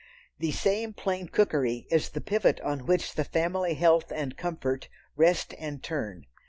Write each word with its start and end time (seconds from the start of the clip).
The 0.39 0.49
same 0.51 0.93
"plain 0.93 1.27
cookery" 1.27 1.85
is 1.91 2.09
the 2.09 2.21
pivot 2.21 2.59
on 2.61 2.87
which 2.87 3.13
the 3.13 3.23
family 3.23 3.75
health 3.75 4.11
and 4.11 4.35
comfort 4.35 4.89
rest 5.15 5.53
and 5.59 5.83
turn. 5.83 6.25